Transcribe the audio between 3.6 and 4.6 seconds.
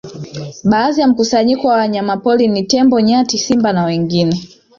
na wengine